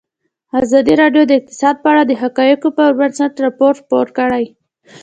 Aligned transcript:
ازادي 0.61 0.93
راډیو 1.01 1.23
د 1.27 1.31
اقتصاد 1.39 1.75
په 1.81 1.87
اړه 1.91 2.03
د 2.05 2.11
حقایقو 2.21 2.69
پر 2.77 2.89
بنسټ 2.99 3.33
راپور 3.45 3.73
خپور 3.81 4.07
کړی. 4.17 4.45